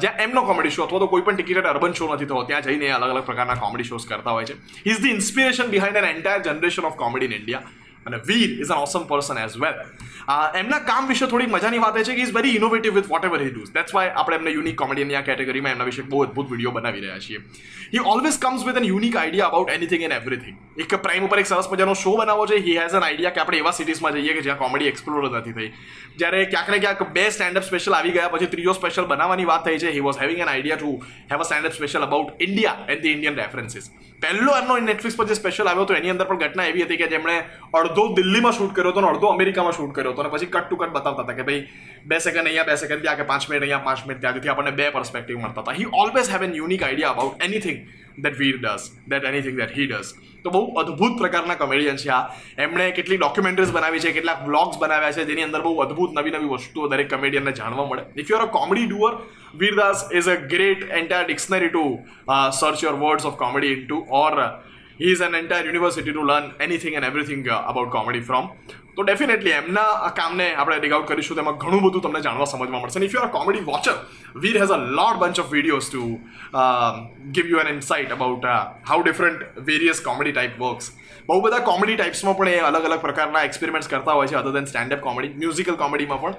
[0.03, 2.87] જ્યાં એમનો કોમેડી શો અથવા તો કોઈ પણ ટિકિટેડ અર્બન શો નથી થતો ત્યાં જઈને
[2.97, 4.57] અલગ અલગ પ્રકારના કોમેડી શોઝ કરતા હોય છે.
[4.91, 8.83] Is the inspiration behind an entire generation of comedy in India અને Vir is an
[8.87, 9.77] awesome person as well
[10.61, 13.73] એમના કામ વિશે થોડી મજાની વાત છે કે is very innovative with whatever he does
[13.77, 17.25] that's why આપણે એમને યુનિક કોમેડિયનની આ કેટેગરીમાં એમના વિશે બહુ અદભુત વીડિયો બનાવી રહ્યા
[17.27, 17.41] છીએ.
[17.93, 21.51] He always comes with an unique idea about anything and everything એક પ્રાઇમ ઉપર એક
[21.53, 22.61] સરસ મજાનો શો બનાવો છે.
[22.67, 25.71] હી હેઝ એન આઈડિયા કે આપણે એવા સિટીઝમાં જઈએ કે જ્યાં કોમેડી એક્સપ્લોર નથી થઈ.
[26.21, 29.79] જ્યારે ક્યાંક ને ક્યાંક બે સ્ટેન્ડઅપ સ્પેશિયલ આવી ગયા, પછી ત્રીજો સ્પેશિયલ બનાવવાની વાત થઈ
[29.85, 29.91] છે.
[29.97, 30.93] He was having an idea to
[31.33, 33.87] have a standup special about India and the Indian references
[34.23, 37.07] પહેલો એમનો નેટફ્લિક્સ પર જે સ્પેશિયલ આવ્યો હતો, એની અંદર પણ ઘટના એવી હતી કે
[37.15, 37.37] જેમણે
[37.73, 40.93] અડધો દિલ્હીમાં શૂટ કર્યો હતો અડધો અમેરિકામાં શૂટ કર્યો હતો અને પછી કટ ટુ કટ
[40.97, 41.63] બતાવતા હતા કે ભાઈ
[42.11, 44.37] બે સેકન્ડ અહીંયા, બે સેકન્ડ ત્યાં કે પાંચ મિનિટ અહીંયા, પાંચ મિનિટ ત્યાં.
[44.39, 45.79] જેથી આપણને બે પર્સપેક્ટિવ મળતા હતા.
[45.81, 47.81] He always have an unique idea about anything
[48.25, 50.11] that Vir does that anything that he does
[50.45, 52.23] તો બહુ અદ્ભુત પ્રકારના કોમેડિયન છે આ.
[52.65, 56.51] એમણે કેટલી ડોક્યુમેન્ટરીઝ બનાવી છે, કેટલાક બ્લોગ્સ બનાવ્યા છે, જેની અંદર બહુ અદ્ભુત નવી નવી
[56.55, 58.05] વસ્તુઓ દરેક કોમેડિયનને જાણવા મળે.
[58.17, 59.13] If you are a comedy doer
[59.63, 61.85] Vir Das is a great entire dictionary two
[62.61, 64.35] search your words of comedy in two or
[65.09, 68.49] is an entire university to learn anything and everything about comedy from
[68.97, 73.05] તો definitely એમના કામને આપણે dig out કરીશું તેમાં ઘણું બધું તમને જાણવા સમજવા મળશે.
[73.09, 73.97] If you are comedy watcher
[74.45, 76.05] Vir has a lot bunch of videos to
[77.37, 78.49] give you an insight about
[78.91, 80.93] how different various comedy type works
[81.29, 84.67] બહુ બધા કોમેડી ટાઈપ્સમાં પણ એ અલગ અલગ પ્રકારના એક્સપેરિમેન્ટ્સ કરતા હોય છે other than
[84.73, 86.35] standup comedy musical કોમેડીમાં પણ.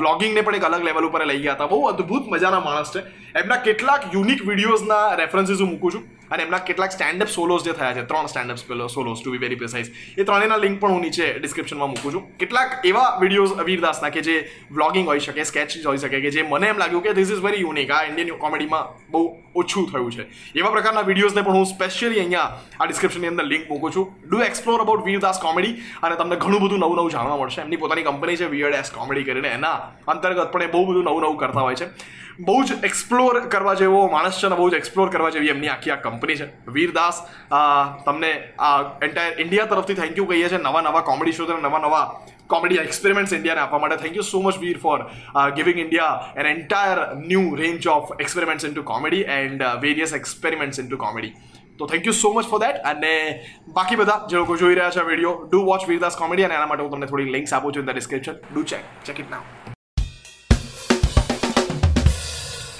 [0.00, 1.72] વ્લોગિંગને પણ એક અલગ લેવલ ઉપર લઈ ગયા હતા.
[1.74, 3.04] બહુ અદ્ભુત મજાના માણસ છે.
[3.42, 6.04] એમના કેટલાક યુનિક વિડીયોઝના રેફરન્સીસ હું મૂકું છું.
[6.30, 8.58] અને એમના કેટલાક સ્ટેન્ડઅપ સોલોસ જે થયા છે, ત્રણ standup
[8.96, 12.24] solos to be very precise એ ત્રણેયના લિંક પણ હું નીચે ડિસ્ક્રિપ્શનમાં મૂકું છું.
[12.42, 14.36] કેટલાક એવા વિડીયોઝ વીરદાસના કે જે
[14.70, 17.62] વ્લોગિંગ હોઈ શકે સ્કેચ હોઈ શકે, કે જે મને એમ લાગ્યું કે ધીસ ઇઝ વેરી
[17.66, 19.22] યુનિક આ ઇન્ડિયન કોમેડીમાં બહુ
[19.54, 20.24] ઓછું થયું છે.
[20.60, 22.48] એવા પ્રકારના વિડીયોઝને પણ હું સ્પેશિયલી અહીંયા
[22.80, 24.06] આ ડિસ્ક્રિપ્શનની અંદર લિંક મૂકું છું.
[24.28, 27.60] Do explore about Vir Das comedy અને તમને ઘણું બધું નવું નવું જાણવા મળશે.
[27.66, 29.50] એમની પોતાની કંપની છે વિયર્ડ એસ કોમેડી કરીને.
[29.58, 29.76] એના
[30.14, 31.88] અંતર્ગત પણ એ બહુ બધું નવું નવું કરતા હોય છે.
[32.48, 35.92] બહુ જ એક્સપ્લોર કરવા જેવો માણસ છે અને બહુ જ એક્સપ્લોર કરવા જેવી એમની આખી
[35.94, 36.46] આ કંપની છે.
[36.76, 37.22] વીરદાસ
[38.06, 40.62] તમને આ એન્ટાયર ઇન્ડિયા તરફથી થેન્ક યુ કહીએ છીએ.
[40.68, 42.06] નવા નવા કોમેડી શો અને નવા નવા
[42.54, 44.02] કોમેડી એક્સપેરિમેન્ટ્સ ઇન્ડિયાને આપવા માટે.
[44.02, 44.98] Thank you so much Veer for
[45.58, 50.90] giving India N entire new range of experiments in two comedy and various experiments in
[50.90, 51.32] two comedy
[51.78, 53.14] તો thank you so much for that અને
[53.72, 56.84] બાકી બધા જે લોકો જોઈ રહ્યા છે video do watch Vir Das comedy અને એના માટે
[56.84, 59.59] હું તમને થોડી લિંક્સ આપું છું in the description do check check it now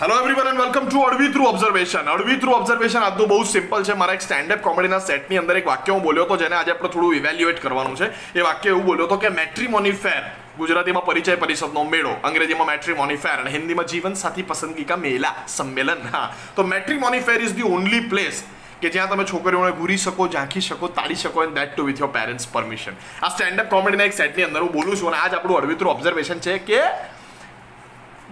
[0.00, 3.94] hello everyone and welcome two અડવી through observation અડવી થ્રુ ઓબ્ઝર્વેશન આજનું બહુ સિમ્પલ છે.
[4.02, 7.16] મારા એક સ્ટેન્ડઅપ કોમેડીના સેટની અંદર એક વાક્ય હું બોલ્યો હતો, જેને આજે આપણે થોડું
[7.18, 8.08] ઇવેલ્યુએટ કરવાનું છે.
[8.34, 10.22] એ વાક્ય એવું બોલ્યો હતો કે મેટ્રીમોની ફેર
[10.60, 16.08] ગુજરાતીમાં પરિચય પરિષદનો મેળો, અંગ્રેજીમાં મેટ્રીમોની ફેર અને હિન્દીમાં જીવન સાથી પસંદગી કા મેલા સંમેલન.
[16.14, 18.40] હા, તો matrimony fair is the only place
[18.80, 22.12] કે જ્યાં તમે છોકરીઓને ઘૂરી શકો, ઝાંખી શકો, તાળી શકો and that too with your
[22.16, 25.78] parents permission આ સ્ટેન્ડઅપ કોમેડીના એક સેટની અંદર હું બોલું છું અને આજ આપણું અડવી
[25.84, 26.82] થ્રુ ઓબ્ઝર્વેશન છે કે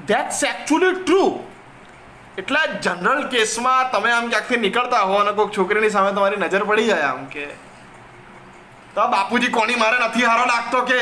[0.08, 1.22] દેટ્સ એકચ્યુઅલી ટ્રુ
[2.38, 6.86] એટલે જનરલ કેસમાં તમે આમ ક્યાંકથી નીકળતા હો અને કોઈક છોકરીની સામે તમારી નજર પડી
[6.86, 7.46] જાય આમ કે?
[8.94, 11.00] તો બાપુજી કોની મારે નથી હારો લાગતો કે?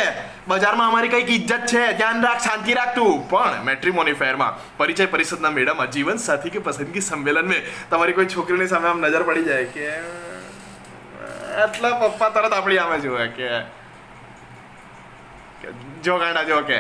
[0.49, 5.91] બજારમાં અમારી કંઈક ઇજ્જત છે, ધ્યાન રાખ, શાંતિ રાખતું પણ મેટ્રીમોની ફેરમાં પરિચય પરિષદના મેળામાં
[5.91, 9.87] જીવન સાથી કે પસંદગી સંમેલન મેં તમારી કોઈ છોકરીની સામે આમ નજર પડી જાય કે?
[11.65, 13.49] એટલા પપ્પા તરત આપણી આમે જોવે કે
[16.05, 16.79] જો ગાંડા જો કે.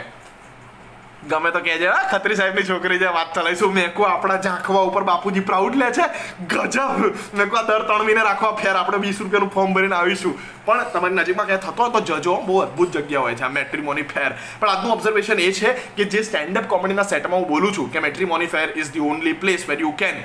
[1.31, 3.73] ગમે તો કહેજે, હા, ખત્રી સાહેબની છોકરી છે, વાત ચલાવીશું.
[3.75, 6.07] મેં કહું આપણા ઝાંખવા ઉપર બાપુજી પ્રાઉડ લે છે.
[6.53, 7.01] ગજબ.
[7.39, 10.35] મેં કહું દર ત્રણ મહિને રાખવા ફેર, આપણે વીસ રૂપિયાનું ફોર્મ ભરીને આવીશું.
[10.67, 14.31] પણ તમારી નજીકમાં ક્યાંય થતો તો જજો, બહુ અદભુત જગ્યા હોય છે આ મેટ્રીમોની ફેર
[14.61, 18.51] પણ આજનું ઓબ્ઝર્વેશન એ છે કે જે સ્ટેન્ડઅપ કોમેડીના સેટમાં હું બોલું છું કે matrimony
[18.55, 20.23] fair is the only place where you can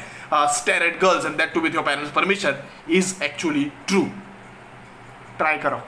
[0.57, 2.61] stare at girls and that too with your parents permission
[2.99, 4.03] is actually true
[5.37, 5.81] try કરો.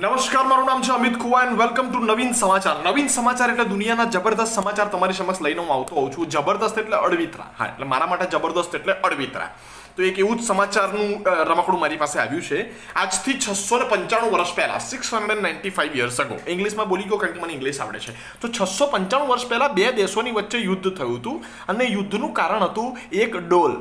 [0.00, 2.76] નમસ્કાર, મારું નામ છે અમિત કુવા એન્ડ વેલકમ ટુ નવીન સમાચાર.
[2.84, 6.28] નવીન સમાચાર એટલે દુનિયાના જબરદસ્ત સમાચાર તમારી સમક્ષ લઈને હું આવતો હોઉં છું.
[6.28, 7.50] જબરદસ્ત એટલે અડવિતરા.
[7.58, 9.50] હા, એટલે મારા માટે જબરદસ્ત એટલે અડવિતરા.
[9.96, 12.72] તો એક એવું જ સમાચારનું રમકડું મારી પાસે આવ્યું છે.
[12.94, 17.16] આજથી છસો ને પંચાણું વર્ષ પહેલા six hundred ninety five years ago ઇંગ્લિશમાં બોલી ગયો
[17.16, 18.40] કારણ કે મને ઇંગ્લિશ આવડે છે.
[18.40, 22.98] તો છસો પંચાણું વર્ષ પહેલા બે દેશોની વચ્ચે યુદ્ધ થયું હતું અને યુદ્ધનું કારણ હતું
[23.12, 23.80] એક ડોલ,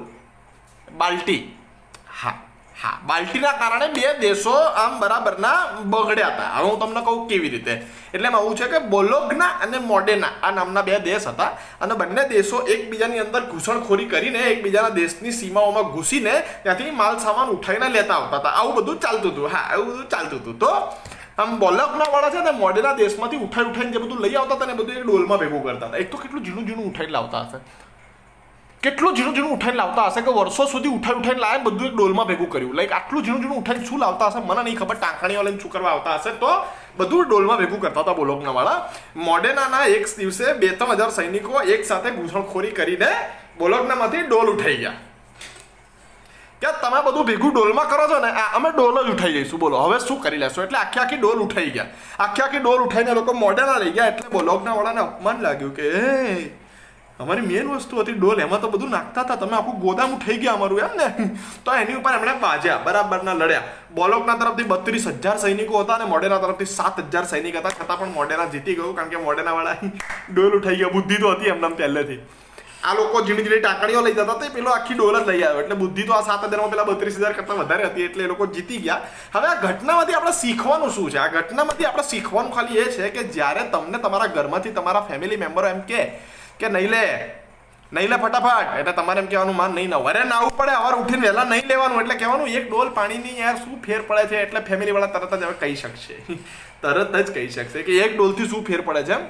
[0.97, 1.57] બાલ્ટી.
[2.23, 2.50] હા.
[2.83, 5.57] હા, બાલ્ટીના કારણે બે દેશો આમ બરાબરના
[5.93, 6.47] બગડ્યા હતા.
[6.55, 7.73] હવે હું તમને કહું કેવી રીતે.
[8.13, 11.49] એટલે એમાં એવું છે કે બોલોગના અને મોડેના આ નામના બે દેશ હતા
[11.85, 17.89] અને બંને દેશો એકબીજાની અંદર ઘૂસણખોરી કરીને એકબીજાના દેશની સીમાઓમાં ઘૂસીને ત્યાંથી માલ સામાન ઉઠાવીને
[17.97, 18.55] લેતા આવતા હતા.
[18.59, 19.51] આવું બધું ચાલતું હતું.
[19.53, 20.57] હા, આવું બધું ચાલતું હતું.
[20.63, 20.71] તો
[21.41, 24.79] આમ બોલકના વાળા છે ને મોડેના દેશમાંથી ઉઠાઈ ઉઠાઈને જે બધું લઈ આવતા હતા ને
[24.81, 26.03] બધું એ ડોલમાં ભેગું કરતા હતા.
[26.03, 27.59] એક તો કેટલું ઝીણું ઝીણું ઉઠાઈને લાવતા હશે.
[28.83, 32.27] કેટલું ઝીણું ઝીણું ઉઠાઈને લાવતા હશે કે વર્ષો સુધી ઉઠાઈ ઉઠાઈને લાવે બધું એક ડોલમાં
[32.29, 32.71] ભેગું કર્યું?
[32.77, 34.39] લાઈક આટલું ઝીણું ઝીણું ઉઠાઈને શું લાવતા હશે?
[34.49, 34.95] મને નહીં ખબર.
[35.01, 36.31] ટાંકણીઓ લઈને શું કરવા આવતા હશે?
[36.41, 36.49] તો
[36.99, 38.79] બધું ડોલમાં ભેગું કરતા હતા બોલોકના વાળા.
[39.27, 43.11] મોડેનાના એક દિવસે બે ત્રણ હજાર સૈનિકો એક સાથે ઘૂસણખોરી કરીને
[43.59, 44.97] બોલોકનામાંથી ડોલ ઉઠાઈ ગયા.
[46.61, 49.83] કે તમે બધું ભેગું ડોલમાં કરો છો ને અમે ડોલ જ ઉઠાઈ જઈશું, બોલો.
[49.85, 50.63] હવે શું કરી લેશું?
[50.65, 51.87] એટલે આખી આખી ડોલ ઉઠાઈ ગયા.
[52.25, 55.87] આખી આખી ડોલ ઉઠાઈને લોકો મોડેના લઈ ગયા એટલે બોલોકના વાળાને અપમાન લાગ્યું કે
[57.23, 59.37] અમારી મેન વસ્તુ હતી ડોલ, એમાં તો બધું નાખતા હતા.
[59.43, 61.07] તમે આખું ગોદામ ઉઠાઈ ગયા અમારું, એમ ને?
[61.65, 63.69] તો એની ઉપર એમણે બાજ્યા, બરાબરના લડ્યા.
[63.95, 67.73] બોલોકના તરફથી બત્રીસ હજાર સૈનિકો હતા અને મોડેના તરફથી સાત હજાર સૈનિક હતા.
[67.79, 69.77] છતાં પણ મોડેરા જીતી ગયું, કારણ કે મોડેના વાળા
[70.33, 70.95] ડોલ ઉઠાઈ ગયા.
[70.99, 72.21] બુદ્ધિ તો હતી એમને પહેલેથી.
[72.83, 75.61] આ લોકો ઝીણી ઝીણી ટાંકણીઓ લઈ જતા તો પેલો આખી ડોલ જ લઈ આવ્યો.
[75.63, 78.47] એટલે બુદ્ધિ તો આ સાત હજારમાં પેલા બત્રીસ હજાર કરતાં વધારે હતી, એટલે એ લોકો
[78.55, 79.01] જીતી ગયા.
[79.35, 81.19] હવે આ ઘટનામાંથી આપણે શીખવાનું શું છે?
[81.23, 85.67] આ ઘટનામાંથી આપણે શીખવાનું ખાલી એ છે કે જ્યારે તમને તમારા ઘરમાંથી તમારા ફેમિલી મેમ્બરો
[85.73, 86.01] એમ કે
[86.61, 87.03] કે નહીં લે?
[87.91, 88.79] નહીં લે ફટાફટ.
[88.79, 92.01] એટલે તમારે એમ કહેવાનું માન નહીં ના અરે નાવું પડે અવાર ઉઠીને વહેલા નહીં લેવાનું
[92.01, 94.41] એટલે કહેવાનું, એક ડોલ પાણીની યાર શું ફેર પડે છે?
[94.41, 96.15] એટલે ફેમિલીવાળા તરત જ હવે કહી શકશે.
[96.83, 99.25] તરત જ કહી શકશે કે એક ડોલથી શું ફેર પડે છે એમ?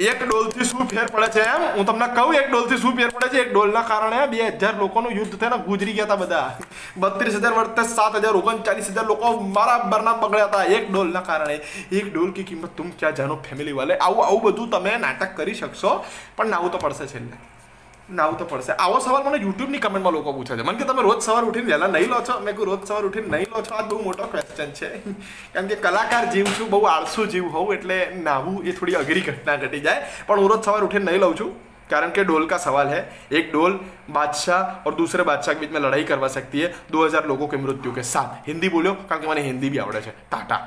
[0.00, 1.62] એક ડોલથી શું ફેર પડે છે એમ?
[1.76, 3.40] હું તમને કહું, એક ડોલથી શું ફેર પડે છે?
[3.40, 6.48] એક ડોલના કારણે બે હજાર લોકોનું યુદ્ધ થઈને ગુજરી ગયા હતા બધા.
[6.96, 11.60] બત્રીસ હજાર વર્ષે સાત હજાર, ઓગણચાલીસ હજાર લોકો બરાબરના બગડ્યા હતા એક ડોલના કારણે.
[11.92, 13.94] એક ડોલ કી કિંમત તુમ ક્યાં જાણો ફેમિલી વાલે?
[13.98, 15.92] આવું આવું બધું તમે નાટક કરી શકશો,
[16.36, 17.36] પણ નાવું તો પડશે છેલ્લે.
[18.10, 18.72] નાવું તો પડશે.
[18.72, 20.62] આવો સવાલ મને યુટ્યુબની કમેન્ટમાં લોકો પૂછે છે.
[20.62, 22.40] મને કે તમે રોજ સવાર ઉઠીને વહેલા નહીં લો છો?
[22.40, 23.74] મેં કહું રોજ સવાર ઉઠીને નહીં લો છો?
[23.74, 24.90] આ બહુ મોટો ક્વેશ્ચન છે.
[25.54, 29.56] કેમ કે કલાકાર જીવ છું, બહુ આળસુ જીવ હોઉં, એટલે નાહવું એ થોડી અઘરી ઘટના
[29.56, 30.06] ઘટી જાય.
[30.26, 31.52] પણ હું રોજ સવાર ઉઠીને નહીં લઉં છું
[31.90, 32.98] कारण के डोल का सवाल है
[33.32, 33.72] एक डोल
[34.16, 36.28] बादशाह और दूसरे बादशाह के बीच में लड़ाई करवा
[36.92, 40.00] દો હજાર લોકો કે મૃત્યુ કે के હિન્દી બોલ્યો, કારણ કે મને હિન્દી બી આવડે
[40.00, 40.14] છે.
[40.30, 40.60] ટાટા.